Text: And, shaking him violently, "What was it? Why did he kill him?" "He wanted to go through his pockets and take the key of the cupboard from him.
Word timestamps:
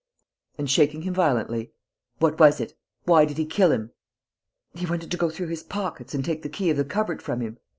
And, 0.57 0.67
shaking 0.67 1.03
him 1.03 1.13
violently, 1.13 1.73
"What 2.17 2.39
was 2.39 2.59
it? 2.59 2.73
Why 3.03 3.23
did 3.23 3.37
he 3.37 3.45
kill 3.45 3.71
him?" 3.71 3.91
"He 4.73 4.87
wanted 4.87 5.11
to 5.11 5.17
go 5.17 5.29
through 5.29 5.49
his 5.49 5.61
pockets 5.61 6.15
and 6.15 6.25
take 6.25 6.41
the 6.41 6.49
key 6.49 6.71
of 6.71 6.77
the 6.77 6.83
cupboard 6.85 7.21
from 7.21 7.39
him. 7.39 7.59